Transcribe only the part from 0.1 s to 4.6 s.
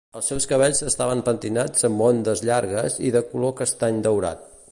El seus cabells estaven pentinats amb ondes llargues i de color castany-daurat.